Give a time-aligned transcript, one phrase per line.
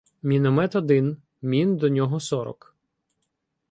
[0.21, 2.75] Міномет один— мін до нього сорок.